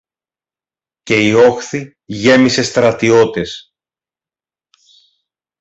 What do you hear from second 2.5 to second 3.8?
στρατιώτες.